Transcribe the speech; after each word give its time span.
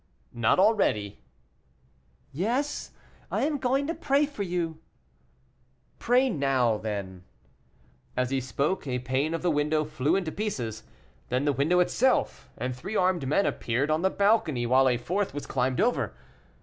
"Not 0.33 0.57
already." 0.57 1.21
"Yes, 2.31 2.89
I 3.29 3.43
am 3.45 3.59
going 3.59 3.85
to 3.85 3.93
pray 3.93 4.25
for 4.25 4.41
you." 4.41 4.79
"Pray 5.99 6.27
now, 6.27 6.79
then." 6.79 7.23
As 8.17 8.31
he 8.31 8.41
spoke, 8.41 8.87
a 8.87 8.97
pane 8.97 9.35
of 9.35 9.43
the 9.43 9.51
window 9.51 9.85
flew 9.85 10.15
into 10.15 10.31
pieces, 10.31 10.81
then 11.29 11.45
the 11.45 11.53
window 11.53 11.79
itself, 11.81 12.49
and 12.57 12.75
three 12.75 12.95
armed 12.95 13.27
men 13.27 13.45
appeared 13.45 13.91
on 13.91 14.01
the 14.01 14.09
balcony 14.09 14.65
while 14.65 14.89
a 14.89 14.97
fourth 14.97 15.35
was 15.35 15.45
climbing 15.45 15.81
over. 15.85 16.15